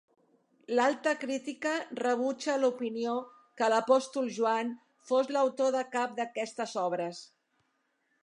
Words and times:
L'alta 0.77 1.11
crítica 1.23 1.73
rebutja 1.99 2.55
l'opinió 2.63 3.11
que 3.61 3.69
l'apòstol 3.73 4.31
Joan 4.39 4.73
fos 5.11 5.29
l'autor 5.37 5.71
de 5.79 5.83
cap 5.97 6.19
d'aquestes 6.21 6.73
obres. 6.89 7.21